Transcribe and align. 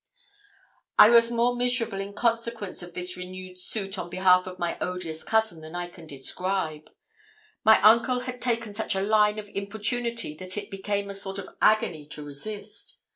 I 0.97 1.11
was 1.11 1.29
more 1.29 1.55
miserable 1.55 1.99
in 1.99 2.13
consequence 2.13 2.81
of 2.81 2.95
this 2.95 3.15
renewed 3.15 3.59
suit 3.59 3.99
on 3.99 4.09
behalf 4.09 4.47
of 4.47 4.57
my 4.57 4.75
odious 4.79 5.23
cousin 5.23 5.61
than 5.61 5.75
I 5.75 5.89
can 5.89 6.07
describe. 6.07 6.89
My 7.63 7.79
uncle 7.83 8.21
had 8.21 8.41
taken 8.41 8.73
such 8.73 8.95
a 8.95 9.03
line 9.03 9.37
of 9.37 9.47
importunity 9.49 10.33
that 10.37 10.57
it 10.57 10.71
became 10.71 11.11
a 11.11 11.13
sort 11.13 11.37
of 11.37 11.49
agony 11.61 12.07
to 12.07 12.25
resist. 12.25 12.97